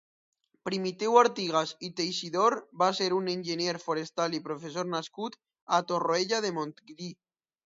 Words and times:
Primitiu 0.67 1.17
Artigas 1.21 1.73
i 1.87 1.91
Teixidor 1.99 2.55
va 2.83 2.87
ser 3.01 3.09
un 3.19 3.29
enginyer 3.35 3.77
forestal 3.85 4.39
i 4.39 4.43
professor 4.49 4.91
nascut 4.95 5.39
a 5.79 5.83
Torroella 5.93 6.43
de 6.49 6.53
Montgrí. 6.59 7.13